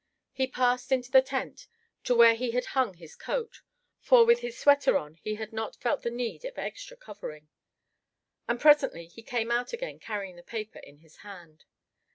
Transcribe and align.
He 0.31 0.47
passed 0.47 0.91
into 0.91 1.11
the 1.11 1.21
tent, 1.21 1.67
to 2.05 2.15
where 2.15 2.33
he 2.33 2.49
had 2.49 2.65
hung 2.73 2.95
his 2.95 3.15
coat; 3.15 3.61
for 3.99 4.25
with 4.25 4.39
his 4.39 4.57
sweater 4.57 4.97
on 4.97 5.13
he 5.13 5.35
had 5.35 5.53
not 5.53 5.75
felt 5.75 6.01
the 6.01 6.09
need 6.09 6.43
of 6.43 6.57
extra 6.57 6.97
covering. 6.97 7.49
And 8.47 8.59
presently 8.59 9.05
he 9.05 9.21
came 9.21 9.51
out 9.51 9.73
again, 9.73 9.99
carrying 9.99 10.37
the 10.37 10.41
paper 10.41 10.79
in 10.79 10.97
his 11.01 11.17
hand. 11.17 11.65